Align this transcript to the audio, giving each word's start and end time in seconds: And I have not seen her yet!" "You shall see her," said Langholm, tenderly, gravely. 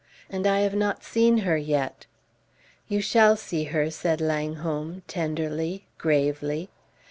And 0.31 0.47
I 0.47 0.61
have 0.61 0.73
not 0.73 1.03
seen 1.03 1.37
her 1.45 1.57
yet!" 1.57 2.07
"You 2.87 3.01
shall 3.01 3.35
see 3.37 3.65
her," 3.65 3.91
said 3.91 4.19
Langholm, 4.19 5.03
tenderly, 5.07 5.85
gravely. 5.99 6.69